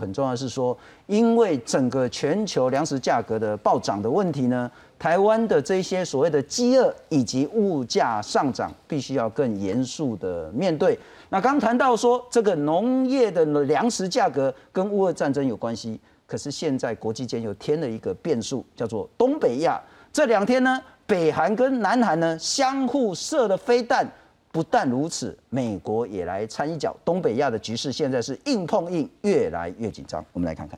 [0.00, 0.76] 很重要是说，
[1.06, 10.98] 因为整个全球粮食价格的暴涨的问题呢，台湾的这些所谓的饥饿以及物价上涨，必须要更严肃的面对。
[11.28, 19.80] 那刚谈到说，这个农业的粮食价格跟乌俄战争有关系，可是现在国际间又添了一个变数，叫做东北亚。
[20.12, 24.04] 这两天呢，北韩跟南韩呢相互射的飞弹。
[24.52, 26.96] 不但如此，美国也来掺一脚。
[27.04, 30.24] 东北亚的局势现在是硬碰硬，越来越紧张。
[30.32, 30.76] 我们来看看，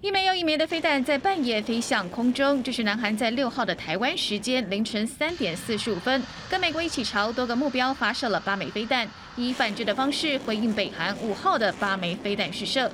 [0.00, 2.62] 一枚又一枚的飞弹在半夜飞向空中。
[2.62, 12.88] 这是南韩在六号的台湾时间凌晨三点四十五分，跟美国一起朝多个目标发射了八枚飞弹，以反制的方式回应北韩五号的八枚飞弹试射。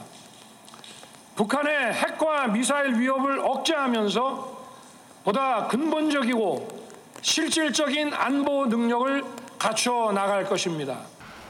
[1.35, 4.61] 북한의 핵과 미사일 위협을 억제하면서
[5.23, 6.67] 보다 근본적이고
[7.21, 9.23] 실질적인 안보 능력을
[9.59, 10.99] 갖춰 나갈 것입니다.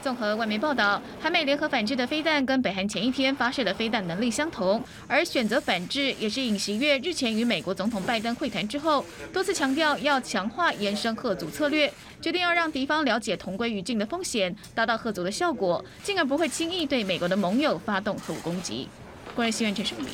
[0.02, 11.90] 综合外媒报道，韩美联合反制的飞弹跟北韩前一天发射的飞弹能力相同，而选择反制也是尹锡悦日前与美国总统拜登会谈之后，多次强调要强化延伸核阻策略，
[12.20, 18.88] 决定要让敌方了解同归于尽的风险，达到核阻的效果，进而不会轻易对美国的盟友发动核武攻击。
[19.36, 20.06] 国人新闻陈世明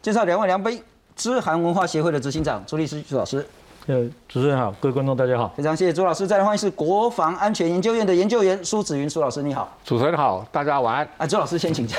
[0.00, 0.82] 介绍两位梁杯，
[1.14, 3.46] 知韩文化协会的执行长朱律师朱老师。
[3.86, 6.24] 呃，主持人好，各位观众大家好，非常谢谢朱老师。
[6.24, 9.76] 再来欢迎是国防安全研究院的研究员苏子云苏老师，你好。
[9.84, 11.08] 主持人好，大家晚安。
[11.18, 11.96] 啊，朱老师先请教。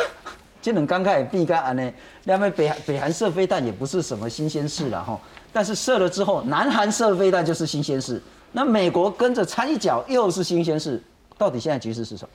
[0.62, 1.92] 今年刚开始避干安呢，
[2.24, 5.20] 两位北北韩射飞弹也不是什么新鲜事了哈，
[5.52, 8.22] 但是射了之后，南韩射飞弹就是新鲜事。
[8.54, 11.04] 那美国跟着掺一脚又是新鲜事，
[11.38, 12.30] 到底现在局势是什么？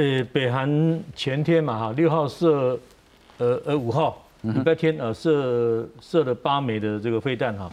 [0.00, 2.78] 呃，北韩前天嘛哈，六号射，
[3.38, 7.68] 呃呃五号礼拜天呃射射了八枚的这个飞弹哈。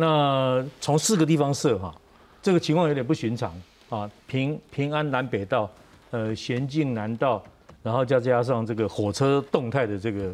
[0.00, 1.92] 那从四个地方射哈，
[2.40, 3.52] 这个情况有点不寻常
[3.88, 4.08] 啊。
[4.28, 5.68] 平平安南北道，
[6.12, 7.42] 呃，咸镜南道，
[7.82, 10.32] 然后再加上这个火车动态的这个，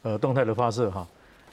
[0.00, 1.06] 呃，动态的发射哈。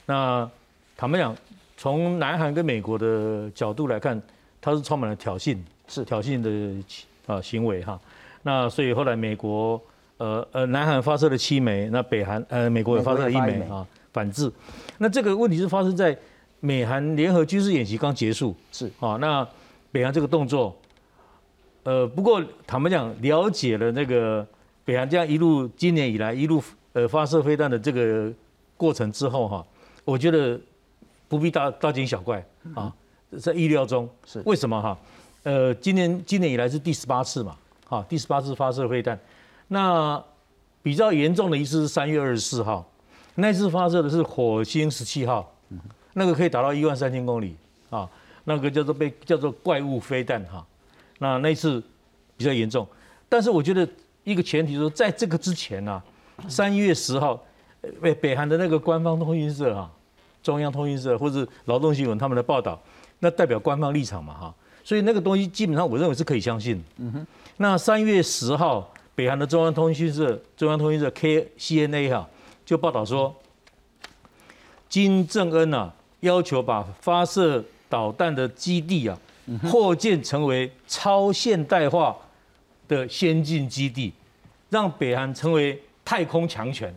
[0.06, 0.50] 那
[0.96, 1.36] 坦白讲，
[1.76, 4.22] 从南韩跟美国的角度来看，
[4.62, 5.58] 它是充满了挑衅，
[5.90, 6.82] 是挑衅的
[7.28, 8.00] 啊行为哈。
[8.42, 9.82] 那所以后来美国，
[10.16, 14.50] 呃呃，南韩发射了七枚，那北韩呃美国也发射了一枚啊，反制。
[14.98, 16.18] 那这个问题是发生在。
[16.60, 18.92] 美韩联合军事演习刚结束，是。
[19.00, 19.48] 啊，那
[19.92, 20.76] 北韩这个动作，
[21.84, 24.46] 呃，不过坦白讲，了解了那个
[24.84, 26.62] 北韩这样一路今年以来一路
[26.94, 28.32] 呃发射飞弹的这个
[28.76, 29.66] 过程之后哈，
[30.04, 30.60] 我觉得
[31.28, 32.46] 不必大大惊小怪
[32.76, 32.94] 啊，
[33.40, 34.10] 在意料中。
[34.26, 34.42] 是。
[34.46, 34.98] 为什么哈？
[35.44, 37.56] 呃，今年今年以来是第十八次嘛，
[37.88, 39.18] 哈，第十八次发射飞弹，
[39.70, 40.22] 那
[40.84, 42.86] 比较严重的一次是三月二十四号，
[43.36, 45.56] 那次发射的是火星十七号。
[46.14, 47.56] 那个可以达到一万三千公里
[47.90, 48.10] 啊，
[48.46, 50.66] 那个叫做被叫做怪物飞弹哈，
[51.20, 51.82] 那那次
[52.36, 52.88] 比较严重，
[53.28, 53.88] 但是我觉得
[54.24, 56.02] 一个前提说，在这个之前呢，
[56.48, 57.40] 三月十号，
[58.02, 59.92] 北北韩的那个官方通讯社哈，
[60.42, 62.82] 中央通讯社或者劳动新闻他们的报道，
[63.20, 66.84] 那代表官方立场嘛哈，所以那个东西基本上我认为是可以相信。
[66.98, 67.28] 嗯哼，
[67.58, 72.30] 那三月十号，北韩的中央通讯社中央通讯社 KCNA 哈
[72.66, 73.36] 就报道说，
[74.88, 75.94] 金正恩呐。
[76.22, 79.18] 要求把发射导弹的基地啊，
[79.70, 82.16] 扩建成为超现代化
[82.88, 84.14] 的先进基地，
[84.70, 86.94] 让北韩成为太空强权。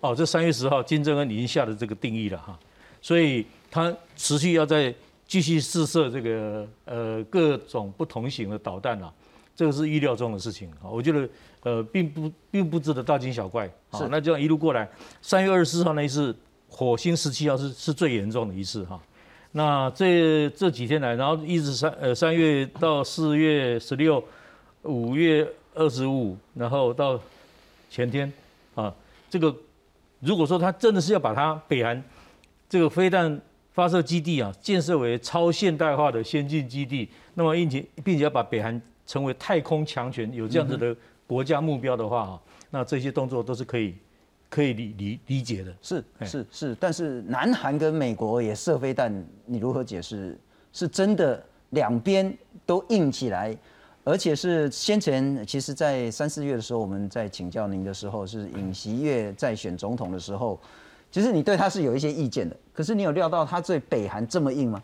[0.00, 2.58] 哦，这三月十号，金正恩已经下了这个定义了哈，
[3.00, 4.92] 所以他持续要在
[5.28, 9.12] 继续试射这个呃各种不同型的导弹啊，
[9.54, 10.90] 这个是预料中的事情啊。
[10.90, 11.28] 我觉得
[11.62, 14.08] 呃，并不并不值得大惊小怪是啊。
[14.10, 14.88] 那这样一路过来，
[15.20, 16.36] 三月二十四号那一次
[16.72, 18.98] 火星十七号是是最严重的一次哈。
[19.52, 24.24] 那这这几天来，然后一直三呃三月到四月十六，
[24.84, 27.20] 五月二十五，然后到
[27.90, 28.32] 前天
[28.74, 28.92] 啊，
[29.28, 29.54] 这个
[30.20, 32.02] 如果说他真的是要把它北韩
[32.66, 33.38] 这个飞弹
[33.72, 40.96] 发射基地啊建设为超现代化的先进基地，那么并且并且要把北韩成为太空强权，有这样子的
[41.26, 42.40] 国家目标的话啊，
[42.70, 43.94] 那这些动作都是可以
[44.52, 45.74] 可以理理理解的。
[45.80, 49.10] 是哎是是，但是南韩跟美国也射飞弹，
[49.46, 50.38] 你如何解释？
[50.74, 53.56] 是真的两边都硬起来，
[54.04, 60.60] 而且是先前其实，在三四月的时候，我们在请教您的时候，是尹锡月在选总统的时候，
[61.10, 64.82] 其实你对他是有一些意见的，可是你有料到他对北韩这么硬吗？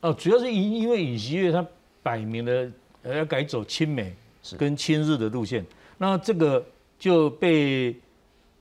[0.00, 1.64] 哦，主要是因因为尹锡月他
[2.02, 2.70] 摆明了
[3.02, 4.14] 呃要改走亲美
[4.56, 5.64] 跟亲日的路线，
[5.98, 6.64] 那这个
[6.98, 7.96] 就被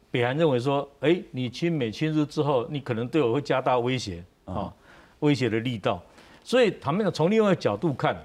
[0.10, 4.74] 北韩认为说，哎，你亲美亲日之后，你可能对我会加大威胁啊，
[5.20, 6.02] 威胁的力道。
[6.44, 8.16] 所以他们讲从另外一个角度看，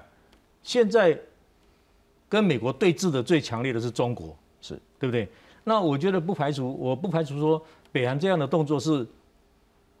[0.63, 1.17] 现在
[2.29, 5.27] 跟美国对峙的最强烈的是中国，是对不对？
[5.65, 9.05] 那我觉得不排除，我不排除说北韩这样的动作是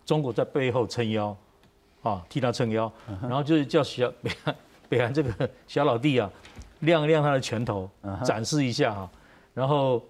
[0.05, 1.35] 中国在背后撑腰，
[2.01, 2.91] 啊，替他撑腰，
[3.21, 4.55] 然后就是叫小北韩
[4.89, 6.29] 北韩这个小老弟啊，
[6.79, 7.89] 亮一亮他的拳头，
[8.25, 9.11] 展示一下啊，
[9.53, 10.01] 然后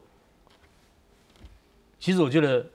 [2.04, 2.66] 其实我觉得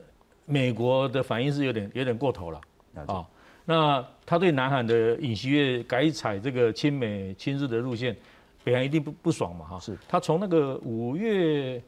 [0.47, 2.59] 美国的反应是有点有点过头了
[3.07, 3.29] 啊。
[3.67, 8.17] 那他对南韩的尹锡悦改采这个亲美亲日的路线，
[8.65, 9.79] 北韩一定不不爽嘛哈。
[9.79, 11.79] 是他从那个五月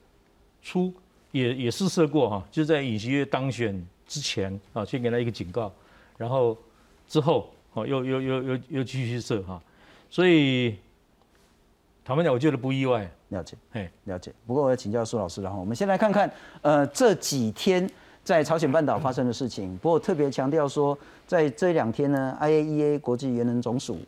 [0.60, 0.92] 初
[1.30, 5.72] 也也试射过哈，就在尹锡悦当选之前啊，先给他一个警告，
[6.18, 6.54] 然后
[7.08, 9.62] 之后哦又又又又又继续射哈，
[10.10, 10.76] 所以
[12.04, 13.10] 坦白讲，我觉得不意外。
[13.30, 14.32] 了解，嘿，了解。
[14.46, 16.30] 不过我要请教苏老师了哈，我们先来看看，
[16.62, 17.88] 呃，这几天
[18.22, 19.76] 在朝鲜半岛发生的事情。
[19.78, 20.96] 不过特别强调说，
[21.26, 23.98] 在这两天呢，IAEA 国际原能总署，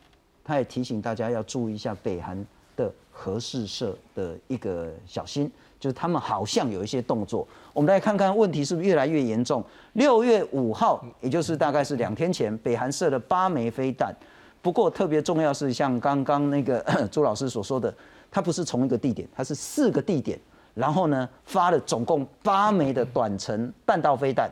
[0.44, 2.36] 他也提醒大家要注意一下北韩
[2.76, 7.46] 的核试射的一个小心，就是他们好像有一些动作。
[7.72, 9.64] 我们来看看问题是不是越来越严重。
[9.92, 14.14] 六月五号，也就是大概是两天前，北韩射了八枚飞弹。
[14.60, 16.80] 不过特别重要是，像刚刚那个
[17.10, 17.92] 朱老师所说的，
[18.32, 20.40] 它不是从一个地点，它是四个地点，
[20.74, 24.50] 然后呢发了总共八枚的短程弹道飞弹。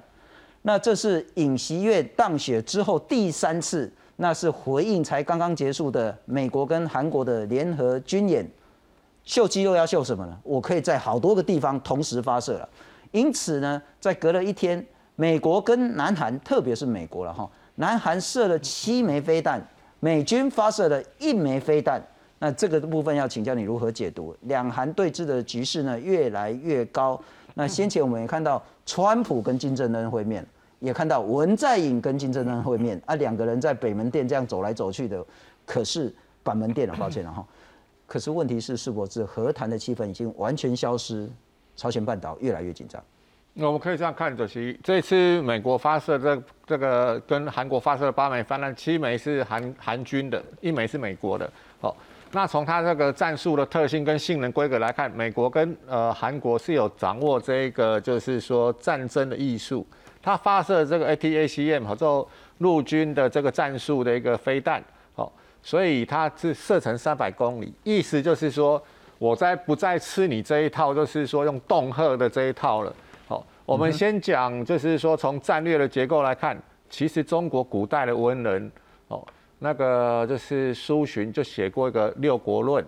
[0.62, 8.47] 那这是尹锡悦当选之后第三次，那是回应才刚刚结束的美国跟韩国的联合军演。
[9.25, 10.38] 秀肌肉要秀什么呢？
[10.43, 12.69] 我可以在好多个地方同时发射了。
[13.12, 14.85] 因此呢，在隔了一天，
[15.17, 19.67] 美国跟南韩，特别是美国了哈，南韩射了七枚飞弹，
[20.00, 22.03] 美军发射了一枚飞弹。
[22.43, 24.35] 那这个部分要请教你如何解读？
[24.43, 27.21] 两韩对峙的局势呢越来越高。
[27.53, 30.45] 那先前我们也看到川普跟金正恩会面，
[30.79, 35.23] 也看到文在寅跟金正恩会面啊，两个人在北门店这样走来走去的，
[35.67, 37.47] 可是板门店了，抱歉了哈。
[38.07, 41.29] 可是问题是，是否是和谈的气氛已经完全消失？
[41.77, 43.03] 朝鲜半岛越来越紧张。
[43.53, 51.51] 那我们可以这样看，主席，这次美国发射这这个跟韩国发射的八枚飞弹，七枚是韩韩军的，一枚是美国的。
[51.81, 51.95] 哦，
[52.32, 59.87] 那从它这个战术的特性跟性能规格来看，美国跟呃韩国是有掌握这个就是说战争的艺术。
[60.22, 64.82] 它发射这个 ATACM 和之后陆军的这个战术的一个飞弹，
[65.15, 65.31] 哦，
[65.63, 68.82] 所以它是射程三百公里，意思就是说。
[69.20, 72.91] 我在不再吃你这一套，就是说用恫吓的这一套了。
[73.29, 76.58] 好，我们先讲，就是说从战略的结构来看，
[76.89, 78.72] 其实中国古代的文人，
[79.08, 79.22] 哦，
[79.60, 82.84] 那个就是苏洵就写过一个六国论，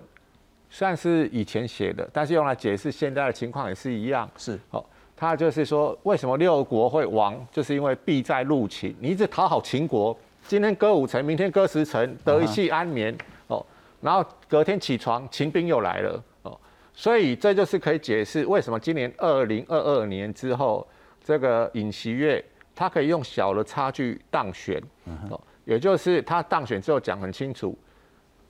[0.70, 4.28] 虽然是以前写的，但是用来解释现在的情况也是一样。
[4.36, 10.16] 是，哦，他就是说为什么六国会亡，就是因为必在入秦，你一直讨好秦国，
[10.48, 13.16] 今天割五城，明天割十城，得一息安眠。
[13.48, 13.64] 哦。
[14.00, 16.24] 然后隔天起床，秦兵又来了。
[16.42, 16.58] 哦，
[16.94, 20.84] 所以这就是可以解释为什么今年二零二二年之后，
[21.22, 24.82] 这个尹锡悦他可以用小的差距当选。
[25.30, 27.76] 哦，也就是他当选之后讲很清楚，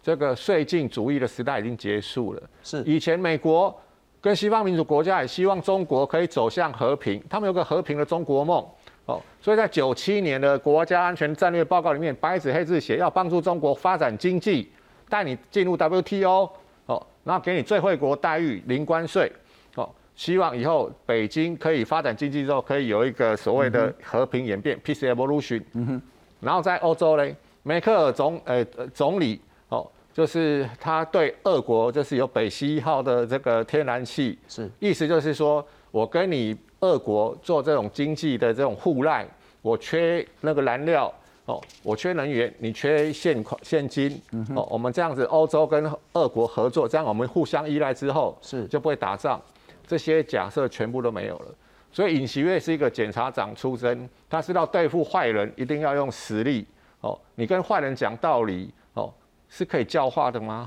[0.03, 2.43] 这个绥靖主义的时代已经结束了。
[2.63, 3.75] 是以前美国
[4.21, 8.65] 跟西方民主国家也希望中国可以走向和平，他们有个和平的中国梦
[9.07, 14.71] 哦，所以在九七年的国家安全战略报告里面，白纸黑字写要帮助中国发展经济。
[15.09, 16.51] 带你进入 WTO
[16.87, 19.31] 哦，然后给你最惠国待遇、零关税
[19.75, 25.63] 哦，希望以后北京可以发展经济之后，可以有一个所谓的和平演变 （peace evolution）。
[25.75, 26.03] 嗯哼。
[26.43, 34.69] 然后在欧洲嘞，梅克尔总呃总理哦，就是他对俄国就是有北溪一号的这个天然气，是。
[34.81, 39.25] 意思就是说我跟你俄国做这种经济的这种互赖，
[39.63, 41.13] 我缺那个燃料
[41.45, 44.21] 哦，我缺能源，你缺现款现金
[44.57, 48.67] 哦，我们这样子欧洲跟俄国合作，这样我们互相依赖之后是。
[48.67, 49.41] 就不会打仗，
[49.87, 51.47] 这些假设全部都没有了。
[51.93, 56.67] 所以尹锡悦是一个检察长出身，他知道对付坏人一定要用实力
[57.01, 59.13] 哦，你跟坏人讲道理哦。
[59.55, 60.67] 是可以教化的吗？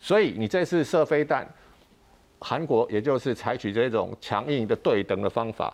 [0.00, 1.46] 所以你这次射飞弹，
[2.38, 5.70] 韩国也就是采取这种强硬的对等的方法。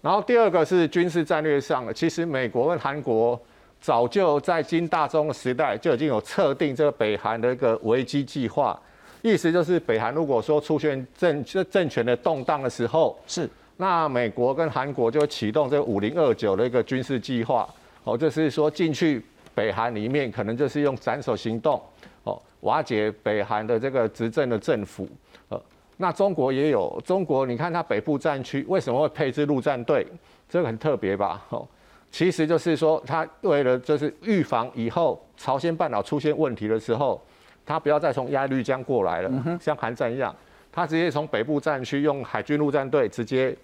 [0.00, 3.36] 然后第二个是军事战略上，其实美国跟韩国
[3.80, 8.80] 早就在金大中的时代就已经有测定这个北韩的一个危机计划，
[9.22, 17.68] 意思就是北韩如果说出现政政权的动荡的时候，是那美国跟韩国就启动这个五零二九的一个军事计划，
[18.04, 19.22] 哦，就是说进去。
[19.56, 21.80] 北韩里面可能就是用斩首行动，
[22.24, 25.08] 哦，瓦解北韩的这个执政的政府，
[25.48, 25.62] 呃，
[25.96, 30.04] 那中国也有，中国你看它北部战区为什么会配置陆战队？
[30.48, 31.40] 这个很特别吧？
[31.50, 31.64] 哦，
[32.10, 37.24] 其实就是说，它为了就是预防以后朝鲜半岛出现问题的时候，
[37.64, 40.34] 它不要再从鸭绿江过来了，像韩战一样，
[40.74, 43.56] 它直接从北部战区用海军陆战队直接。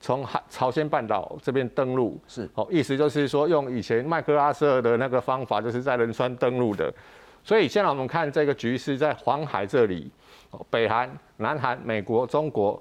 [0.00, 6.88] 从海朝鲜半岛这边登陆是哦，意思就是说用以前麦克阿瑟的那个方法，就是在仁川登陆的。
[7.42, 10.08] 所以现在我们看这个局势在黄海这里，
[10.70, 12.80] 北韩、南韩、美国、中国，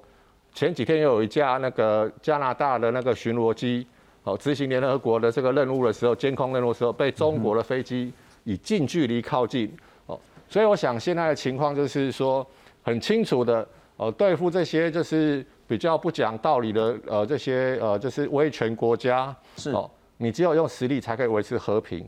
[0.54, 3.88] 前几天又有一架那个加拿大的那个巡逻机
[4.22, 10.20] 哦，执行联合国的这个任务的时候，监控任务的时候，被中国的飞机以近距离靠近哦。
[10.48, 12.46] 所以我想现在的情况就是说
[12.88, 13.68] 很清楚的
[13.98, 15.46] 呃，对付这些就是。
[15.70, 22.08] 比较不讲道理的，呃，这些呃，就是威权国家，是哦，你只有用实力才可以维持和平。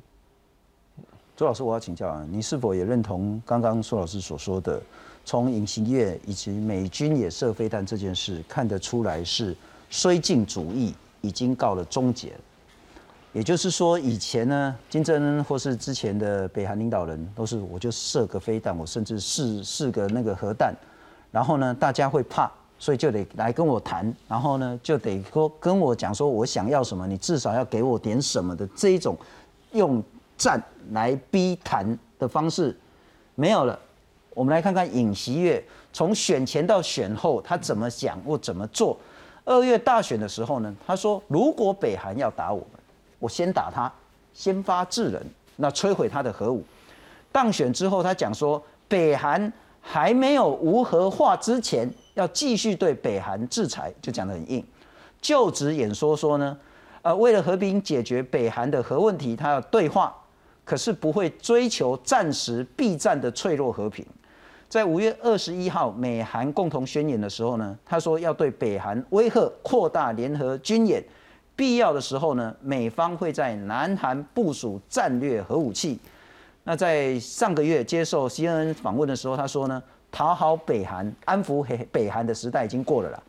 [1.35, 4.81] 周老师，我要请教啊，你是否也认同刚刚苏老师所说的，
[5.25, 9.53] 从隐形业以及美军也射飞弹这件事看得出来是
[9.91, 12.39] 绥靖主义已经告了终结了？
[13.33, 20.73] 也就是说，以前呢，金正恩或是之前的北韩领导人都是我就射个飞弹，我甚至试试个那个核弹，
[21.31, 22.51] 然后呢，大家会怕。
[22.81, 29.17] 所以就得来跟我谈，然后呢，就得说跟我讲说，我想要什么，你至少要给我点什么的这一种
[29.73, 30.01] 用
[30.37, 32.73] 战来逼谈的方式
[33.35, 33.77] 没有了。
[34.33, 38.97] 我们来看看尹锡悦从选前到选后他怎么讲或怎么做。
[39.43, 42.78] 二月大选的时候呢，他说如果北韩要打我们，
[43.19, 43.91] 我先打他，
[44.33, 45.23] 先发制人，
[45.57, 46.63] 那摧毁他的核武。
[47.31, 51.87] 当选之后，他讲说北韩还没有无核化之前。
[52.15, 54.61] 要继续对北韩制裁，就讲得很硬。
[55.21, 56.57] 就职演说说呢，
[57.01, 60.13] 呃，为了和平解决北韩的核问题，他要对话，
[60.65, 64.05] 可是不会追求暂时避战的脆弱和平。
[64.67, 71.01] 在五月二十一号美韩共同宣言的时候呢，他说要对北韩威吓扩大联合军演，
[71.59, 75.99] 必要的时候呢，美方会在南韩部署战略核武器。
[76.63, 79.83] 那在上个月接受 CNN 访问的时候，他说呢。
[80.11, 83.23] 讨好北韩、安抚北北韩的时代已经过了啦。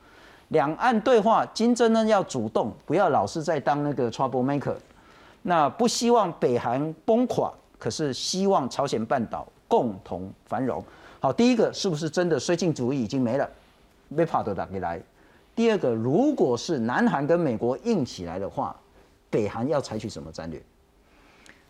[0.48, 4.74] 两岸对话，金正恩要主动，不要老是在当那个 trouble maker。
[5.42, 10.82] 那不希望北韩崩垮，可是希望朝鲜半岛共同繁荣。
[11.20, 13.46] 好，第一个是不是真的绥靖主义已经没了？
[14.16, 14.98] 被帕德打给来。
[15.60, 18.74] 第二个，如果是南韩跟美国硬起来的话，
[19.28, 20.62] 北韩要采取什么战略？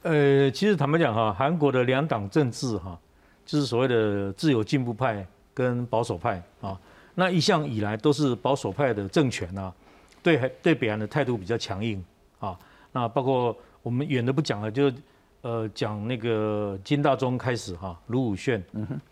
[0.03, 2.97] 呃，其实坦白讲哈，韩国的两党政治哈。
[3.45, 6.81] 就是所谓的自由进步派跟保守派啊，
[7.17, 9.75] 那一向以来都是保守派的政权啊，
[10.23, 12.01] 对对北韩的态度比较强硬
[12.39, 12.57] 啊。
[12.93, 14.93] 那包括我们远的不讲了，就
[15.41, 18.63] 呃讲那个金大中开始哈，卢武铉、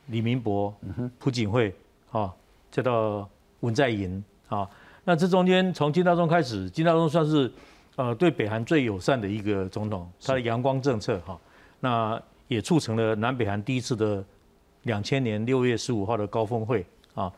[0.06, 0.73] 李明博、
[1.18, 1.75] 朴槿惠
[2.12, 2.32] 啊，
[2.70, 4.69] 再到文在寅啊。
[5.05, 7.50] 那这中间从金大中开始，金大中算是
[7.97, 11.38] 呃对北韩最友善的一个总统，他的阳光政策哈。
[11.81, 14.25] 那也促成了南北韩第一次的
[14.83, 17.33] 两千年六月十五号的高峰会啊，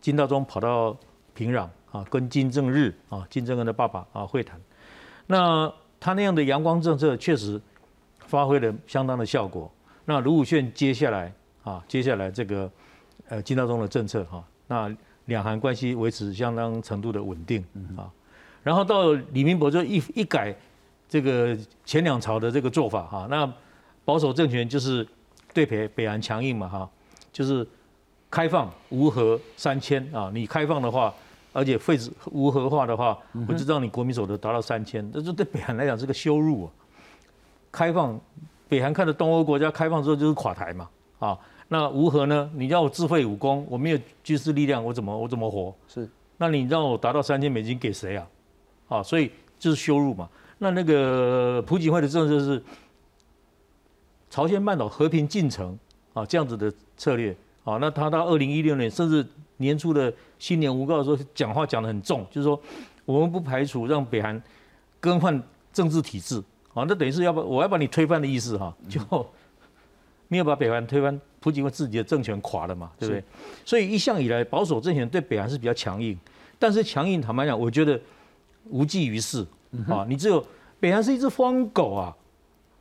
[0.00, 0.96] 金大中跑到
[1.34, 4.60] 平壤啊，跟金正日啊，金正恩的爸爸啊会谈。
[5.26, 7.60] 那他那样的阳光政策确实
[8.26, 9.70] 发挥了相当的效果。
[10.04, 12.70] 那卢武铉接下来啊，接下来这个
[13.28, 17.64] 呃金大中的政策哈，那两韩关系维持相当程度的稳定
[17.96, 18.10] 啊。
[18.62, 20.54] 然后到李明博就一一改
[21.08, 23.52] 这个前两朝的这个做法哈，那。
[24.04, 25.06] 保守政权就是
[25.54, 26.90] 对北北韩强硬嘛哈，
[27.32, 27.64] 就是
[28.28, 31.14] 开放无核三千啊，你开放的话，
[31.52, 36.70] 而且废止无核化的话，我就让你国民所得达到三千，这这对北韩来讲是个羞辱啊。
[37.70, 38.20] 开放
[38.68, 40.88] 北韩看的东欧国家开放之后就是垮台嘛，
[41.20, 41.38] 啊，
[41.72, 42.50] 那如何呢？
[42.54, 45.74] 你要我自废武功，我没有军事力量，我怎么我怎么活？
[45.88, 48.28] 是，那你让我达到三千美金给谁啊？
[48.88, 50.28] 啊，所以就是羞辱嘛。
[50.58, 52.62] 那那个朴槿惠的政策是
[54.28, 55.76] 朝鲜半岛和平进程
[56.12, 57.78] 啊，这样子的策略啊。
[57.78, 59.26] 那他到二零一六年甚至
[59.56, 62.60] 年初的新年无告的时候，讲话讲得很重，就是说
[63.06, 64.40] 我们不排除让北韩
[65.00, 66.36] 更换政治体制
[66.74, 66.84] 啊。
[66.86, 69.00] 那等于是要把我要把你推翻的意思哈，就
[70.32, 73.22] 没有把北韩推翻，朴槿惠自己的政权垮了嘛，对不对？
[73.66, 76.18] 所以一向以来保守政权对北韩是比较强硬，
[76.58, 78.00] 但是强硬坦白讲，我觉得
[78.70, 79.46] 无济于事
[79.86, 80.06] 啊。
[80.08, 80.42] 你只有
[80.80, 82.16] 北韩是一只疯狗啊。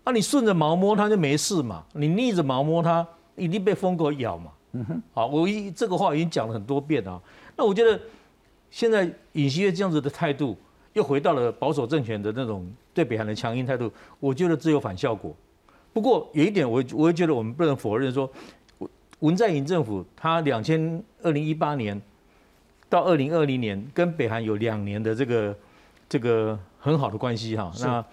[0.06, 3.06] 啊，你顺着毛摸它就没事嘛，你逆着毛摸它，
[3.36, 4.52] 一定被疯狗咬嘛。
[4.72, 7.22] 嗯哼，好，我一这个话已经讲了很多遍啊。
[7.58, 8.00] 那我觉得
[8.70, 10.58] 现在尹锡悦这样子的态度，
[10.94, 13.92] 又回到了保守政权的那种对北韩的强硬态度，
[14.22, 15.36] 我觉得只有反效果。
[15.94, 18.32] 不过有一点，我我也觉得我们不能否认说，
[19.20, 22.02] 文在寅政府他两千二零一八年
[22.90, 25.56] 到二零二零年跟北韩有两年的这个
[26.08, 27.72] 这个很好的关系哈。
[27.82, 28.04] 那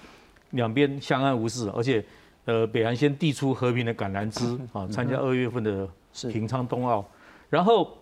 [0.50, 2.04] 两边相安无事，而且，
[2.46, 5.88] 呃，北韩先递出和平的橄榄枝啊，参加二月份的
[6.30, 7.06] 平昌冬奥，
[7.50, 7.96] 然后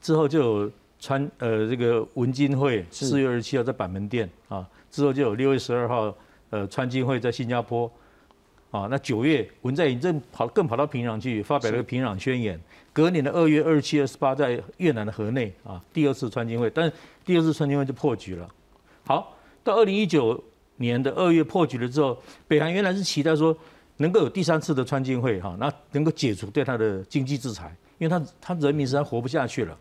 [0.00, 6.14] 之后就有川呃这个文金会四月二十七号在板门店啊，之后就有六月十二号
[6.50, 7.90] 呃川金会在新加坡
[8.70, 12.60] 啊，那九月文在寅正跑更跑到平壤去发表了个平壤宣言，
[12.92, 16.92] 隔年的二月二十七、二十八在越南的河内啊第二次川金会，但是
[17.24, 18.48] 第二次川金会就破局了。
[19.04, 20.42] 好，到二零一九。
[20.80, 23.52] 年的二月破局了之后，北韩原来是期待说
[23.96, 29.76] 能够有第三次的川金会哈，那能够解除对他的经济制裁，因为他他人民实在活不下去了。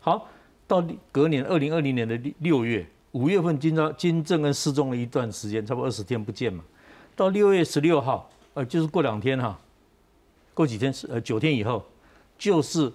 [0.00, 0.28] 好，
[0.68, 6.62] 到隔年二零二零年的六月五月份，金正金正恩失踪了一段时间，差不多二十天不见嘛。
[7.16, 9.58] 到六月十六号，呃，就是过两天哈，
[10.54, 11.84] 过几天是呃九天以后，
[12.38, 12.92] 就是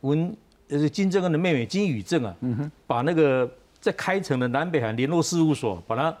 [0.00, 0.34] 文
[0.68, 3.50] 呃金正恩的妹妹金宇正啊，嗯把那个
[3.80, 6.16] 在开城的南北韩联络事务所把它。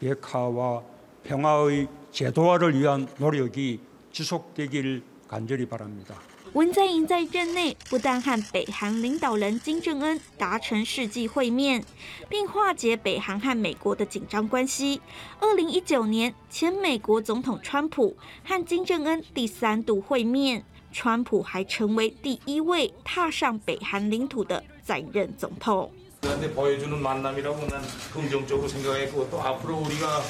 [0.00, 0.82] 백화와
[1.22, 6.14] 평화의 제도화를 위한 노력이 지속되길 간절히 바랍니다.
[6.54, 11.82] 文在寅在任内不但和北韩领导人金正恩达成世纪会面，
[12.28, 15.00] 并化解北韩和美国的紧张关系。
[15.40, 25.90] 二零一九年，前美国总统川普和金正恩第三度会面， 川普还成为第一位踏上北韩领土的载人总统。
[26.20, 30.22] 그런데 보여주는 만남이라고 난 긍정적으로 생각했고 또 앞으로 우리가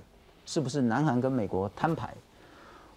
[0.45, 2.13] 是不是南韩跟美国摊牌？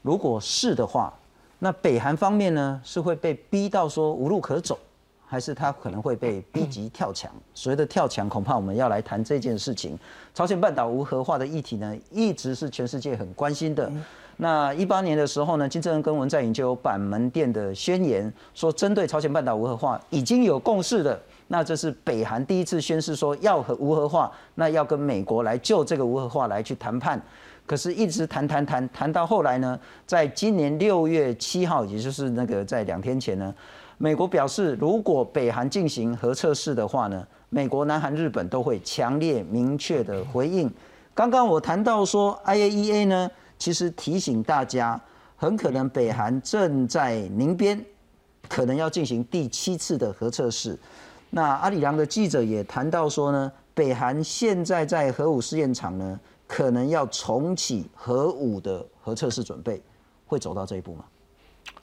[0.02, 1.14] 如果是的话，
[1.63, 4.80] 那北韩方面呢，是会被逼到说无路可走，
[5.28, 7.32] 还是他可能会被逼急跳墙？
[7.54, 9.95] 所谓的跳墙，恐怕我们要来谈这件事情。
[10.34, 13.91] 朝鲜半岛无核化的议题呢，一直是全世界很关心的。
[14.38, 21.21] 那一八年的时候呢，金正恩跟文在寅就有板门店的宣言，说针对朝鲜半岛无核化已经有共识的。
[21.51, 27.21] 那这是北韩第一次宣示说要和无核化，那要跟美国来就这个无核化来去谈判。
[27.65, 33.53] 可是，一直谈谈谈谈到后来呢，在今年六月七号，也就是那个在两天前呢，
[33.97, 40.71] 美国表示，如果北韩进行核测试的话呢，美国、南韩、日本都会强烈明确的回应。
[41.13, 44.99] 刚刚我谈到说，IAEA 呢，其实提醒大家，
[45.35, 47.83] 很可能北韩正在宁边，
[48.47, 50.79] 可能要进行第七次的核测试。
[51.33, 59.81] 那阿里郎的记者也谈到说呢，北韩现在在核武试验场呢，可能要重启核武的核测试准备，
[60.27, 61.05] 会走到这一步吗？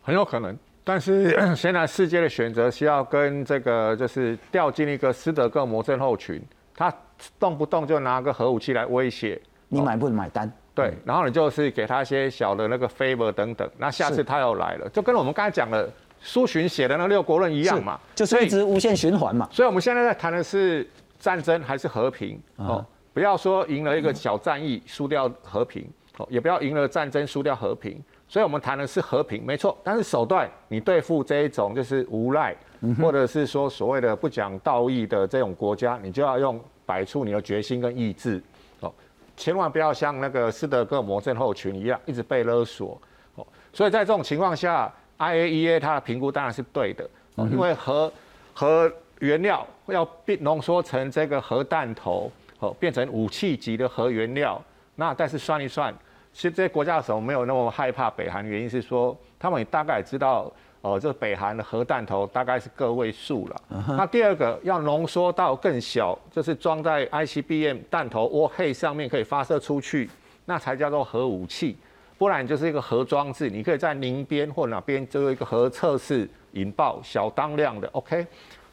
[0.03, 6.43] 很有可能，但是 现在世界的选择是要跟这个就是掉进一个斯德哥尔摩症候群，
[6.77, 6.95] 他
[7.39, 10.53] 动不动就拿个核武器来威胁你，买不买单？
[10.75, 15.91] 对，然后你就是给他一些小的那个 favor 等等，那下次他又来了，就跟我们刚才讲的。
[16.21, 19.49] 苏洵写的那六国论一样嘛，就是一直无限循环嘛。
[19.53, 22.85] 所以我们现在在谈的是战争还是和平哦？
[23.15, 28.03] 不要说赢了一个小战役输掉和平哦，也不要赢了战争输掉和平。
[28.29, 29.77] 所以我们谈的是和平，没错。
[29.83, 32.55] 但是手段你对付这一种就是无赖，
[33.01, 38.43] 或者是说所谓的不讲道义的这种国家，你就要用摆出你的决心跟意志
[38.81, 38.93] 哦，
[39.37, 43.01] 千万不要像那个斯德哥尔摩症候群一样一直被勒索
[43.37, 43.47] 哦。
[43.73, 44.93] 所以在这种情况下。
[45.19, 48.13] IAEA 它的评估当然是对的，因为核
[48.55, 54.63] 核原料要变浓缩成这个核弹头，哦，变成武器级的核原料。
[54.95, 55.93] 那但是算一算，
[56.33, 63.63] 其实这些国家的时候没有那么害怕北韩，原因是说他们大概知道，哦，这北韩的核弹头大概是个位数了。
[63.89, 70.09] 那第二个要浓缩到更小，就是装在 ICBM 弹头窝黑上面可以发射出去，
[70.45, 71.77] 那才叫做核武器。
[72.19, 78.27] 不然就是一个核装置，你可以在宁边或哪边做一个核测试引爆小当量的，OK？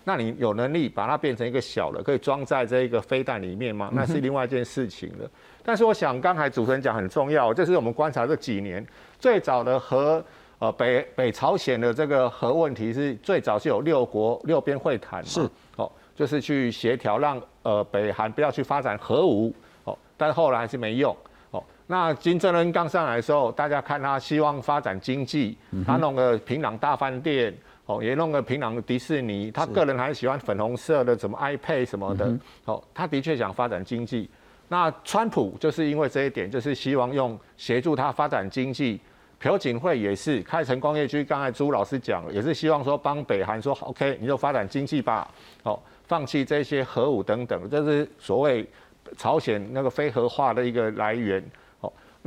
[0.04, 3.90] 那你有能力把它变成一个小的，可以装在这一个飞弹里面吗？
[3.94, 5.30] 那是另外一件事情了。
[5.64, 8.86] 但是我想刚才主持人讲很重要，这是我们观察这几年
[9.20, 10.24] 最早的核
[10.60, 15.28] 呃北北朝鲜的这个核问题是最早是有六国六边会谈嘛？
[15.28, 19.52] 是哦，就是去协调让呃北韩不要去发展核武
[19.86, 21.16] 哦，但是后来还是没用。
[21.88, 27.54] 那金正恩刚上来的时候，大家看他希望发展经济，他弄个平壤大饭店，
[27.86, 29.52] 哦，也弄个平壤的迪士尼。
[29.52, 34.28] 他个人还喜欢粉红色的什么 iPad 什么的，哦，他的确想发展经济。
[34.68, 39.00] 那川普就是因为这一点，就是希望用协助他发展经济。
[39.38, 45.30] 朴槿惠也是开城工业区，刚才朱老师讲了，也是希望说帮北韩说 OK，你就发展经济吧，
[45.62, 48.68] 哦，放弃这些核武等等，这是所谓
[49.18, 51.44] 朝鲜那个非核化的一个来源。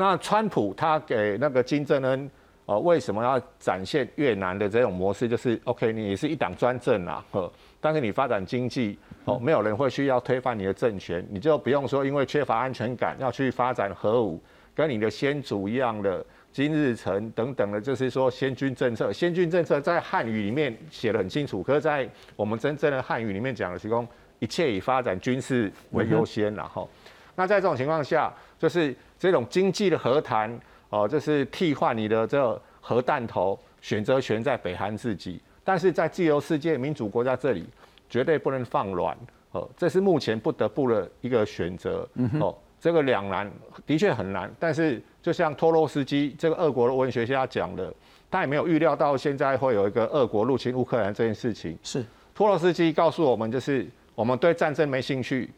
[0.00, 2.30] 那川普他给那个金正恩，
[2.66, 5.28] 呃，为什么要展现越南的这种模式？
[5.28, 14.40] 就是 OK，你是一党专政啊，呵，但是你发展经济，哦，没有人会需要推翻你的政权，你就不用说因为缺乏安全感要去发展核武，
[14.72, 19.12] 跟你的先祖一样的金日成等等的，就是说先军政策。
[19.12, 24.06] 先军政策在汉语里面写的很清楚，可是在我们真正的汉语里面讲的是说
[24.38, 26.88] 一切以发展军事为优先，然后，
[27.34, 28.94] 那在这种情况下，就是。
[29.18, 30.58] 这种经济的和谈，
[30.90, 37.64] 哦，就是替换你的这核弹头，选择权在北韩自己，但是在自由世界民主国家这里，
[38.08, 39.16] 绝对不能放软，
[39.50, 42.08] 哦，这是目前不得不的一个选择，
[42.40, 43.50] 哦，这个两难
[43.84, 47.92] 的确很难，但是就像托洛斯基这个俄国的文学家讲的，
[48.30, 52.04] 他也没有预料到现在会有一个俄国入侵乌克兰这件事情，是。
[52.34, 55.50] 托洛斯基告诉我们，就是我们对战争没兴趣。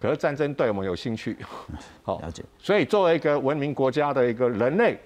[0.00, 1.36] 可是战争对我们有兴趣，
[2.02, 2.44] 好了解。
[2.58, 4.98] 所以作为一个文明国家的一个人类，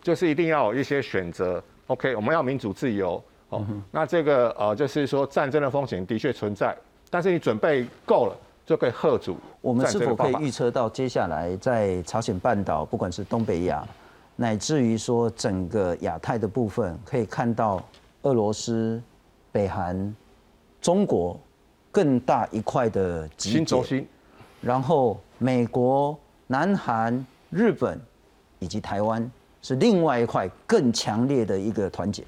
[0.00, 1.62] 就是一定要有一些选择。
[1.88, 3.22] OK，我们要民主自由。
[3.48, 6.76] 哦，那这个呃，就是说战争的风险的确存在，
[7.08, 9.38] 但是你准备够了，就可以贺阻。
[9.62, 13.82] 我们是否可以预测到接下来在朝鲜半岛，不管是东北亚，
[14.36, 17.82] 乃至于说整个亚太的部分，可以看到
[18.22, 19.02] 俄罗斯、
[19.50, 20.14] 北韩、
[20.80, 21.40] 中国
[21.90, 24.06] 更大一块的新轴心。
[24.60, 26.18] 然后，美国、
[26.48, 28.00] 南韩、日本
[28.58, 29.30] 以及台湾
[29.62, 32.24] 是另外一块更强烈的一个团结，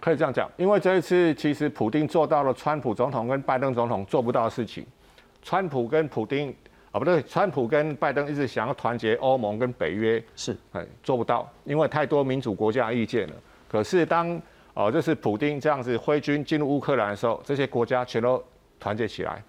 [0.00, 0.50] 可以这样讲。
[0.56, 4.86] 因为这一次，其实普京做到了川普总统跟拜登总统做不到的事情。
[5.42, 6.54] 川普跟普丁
[6.90, 13.34] 啊，不对，川普跟拜登一直想要团结欧盟跟北约，是哎做不到，因为太多民主国家意见了。
[13.68, 14.40] 可是当
[14.74, 18.42] 哦，就是普丁这样子挥军进入乌克兰的时候，这些国家全都
[18.78, 19.42] 团结起来。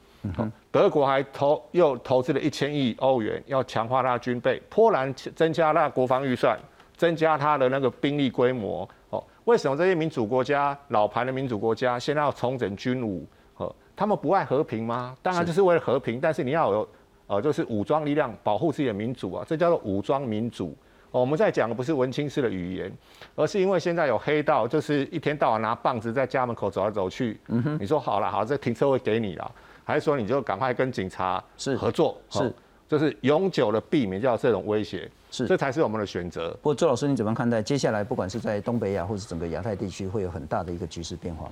[0.72, 4.62] 德国还投又投资了一千亿欧元，要强化它的军备。
[4.70, 6.58] 波兰增加了国防预算，
[6.96, 8.88] 增加它的那个兵力规模。
[9.10, 13.28] 哦，为什么这些民主国家、老牌的民主国家现在要重整军武？
[13.58, 15.16] 哦，他们不爱和平吗？
[15.22, 16.90] 当然就是为了和平，但是你要有
[17.28, 20.76] 呃，就是武装力量保护自己的民主啊，这叫做武装民主。
[21.12, 22.92] 哦，我们在讲的不是文青式的语言，
[23.36, 27.38] 而是因为现在有黑道，就是一天到晚拿棒子在家门口走来走去。
[27.48, 29.52] 嗯哼，你说好了，好，这停车位给你了，
[29.92, 32.18] 还是说你就赶快跟警察是合作？
[32.30, 32.54] 是，
[32.88, 35.10] 就是永久的避免掉这种威胁。
[35.30, 36.50] 是，这才是我们的选择。
[36.62, 41.52] 不过周老师，你怎么看待接下来不管是在东北亚或是整个亚太地区，会有很大的一个局势变化？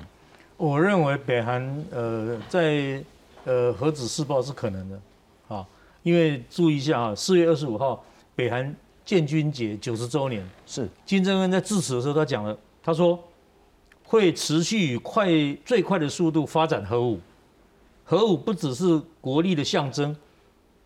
[0.57, 3.03] 我认为北韩呃在
[3.43, 4.99] 呃核子试爆是可能的，
[5.47, 5.65] 啊，
[6.03, 8.03] 因为注意一下啊，四月二十五号
[8.35, 8.73] 北韩。
[9.05, 13.19] 建军节九十周年，是金正恩在致辞的时候，他讲了，他说
[14.03, 15.27] 会持续以快
[15.65, 17.19] 最快的速度发展核武，
[18.09, 20.15] 核武不只是国力的象征，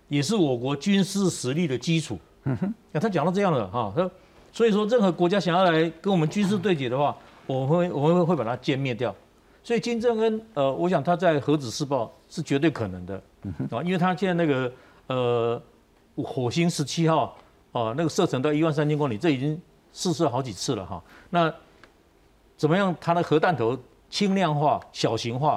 [0.10, 2.20] 也是我国军事实力的基础。
[2.44, 4.12] 嗯哼，那他讲到这样的哈，他
[4.52, 7.16] 所以说任何国家想要来跟我们军事对决的话，
[7.48, 9.16] 我们会我们会把它歼灭掉。
[9.64, 13.16] 所以金正恩呃，我想他在核子试爆是绝对可能的，
[13.72, 14.70] 啊，因为他现在那个
[15.08, 15.62] 呃
[16.18, 17.38] 火星十七号。
[17.72, 19.60] 啊，那个射程到一万三千公里，这已经
[19.94, 21.04] 试射好几次了哈。
[21.32, 21.52] 那
[22.56, 22.96] 怎么样？
[23.02, 23.76] 它的核弹头
[24.12, 25.54] 轻量化、小型化，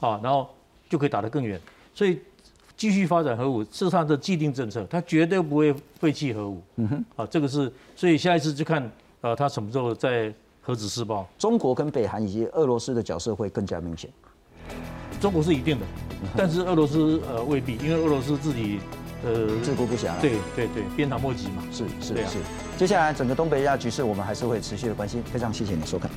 [0.00, 0.50] 啊，然后
[0.92, 1.58] 就可以打得更远。
[1.94, 2.20] 所以
[2.76, 6.60] 继续发展核武是他的既定政策，他绝对不会废弃核武。
[6.76, 11.26] 嗯哼，啊，这个是，所以下一次就看呃，他什么时候在核子试爆。
[11.38, 14.10] 中国跟北韩以及俄罗斯的角色会更加明显。
[15.18, 15.86] 中国是一定的，
[16.36, 18.78] 但是俄罗斯呃未必，因为俄罗斯自己。
[19.24, 20.20] 呃，自顾不暇。
[20.20, 21.62] 对对对，鞭长莫及嘛。
[21.70, 22.38] 是是是。
[22.76, 25.22] 接下来整个东北亚局势，我们还是会持续的关心。
[25.22, 26.10] 非常谢谢你收看。